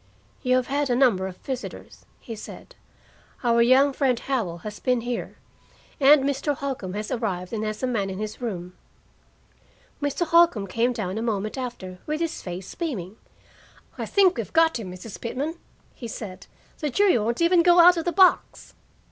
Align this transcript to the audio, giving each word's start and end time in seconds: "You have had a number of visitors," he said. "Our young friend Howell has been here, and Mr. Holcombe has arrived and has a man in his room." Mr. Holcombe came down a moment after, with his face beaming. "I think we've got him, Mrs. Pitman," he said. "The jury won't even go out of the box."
"You 0.41 0.55
have 0.55 0.65
had 0.65 0.89
a 0.89 0.95
number 0.95 1.27
of 1.27 1.37
visitors," 1.37 2.07
he 2.19 2.35
said. 2.35 2.75
"Our 3.43 3.61
young 3.61 3.93
friend 3.93 4.17
Howell 4.19 4.57
has 4.65 4.79
been 4.79 5.01
here, 5.01 5.37
and 5.99 6.23
Mr. 6.23 6.55
Holcombe 6.55 6.93
has 6.95 7.11
arrived 7.11 7.53
and 7.53 7.63
has 7.63 7.83
a 7.83 7.85
man 7.85 8.09
in 8.09 8.17
his 8.17 8.41
room." 8.41 8.73
Mr. 10.01 10.25
Holcombe 10.25 10.65
came 10.65 10.91
down 10.91 11.19
a 11.19 11.21
moment 11.21 11.55
after, 11.55 11.99
with 12.07 12.19
his 12.19 12.41
face 12.41 12.73
beaming. 12.73 13.17
"I 13.95 14.07
think 14.07 14.37
we've 14.39 14.53
got 14.53 14.79
him, 14.79 14.91
Mrs. 14.91 15.21
Pitman," 15.21 15.59
he 15.93 16.07
said. 16.07 16.47
"The 16.79 16.89
jury 16.89 17.19
won't 17.19 17.39
even 17.39 17.61
go 17.61 17.79
out 17.79 17.95
of 17.95 18.05
the 18.05 18.11
box." 18.11 18.73